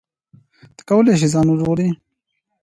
[0.75, 1.87] ته کولی شې ځان وژغورې.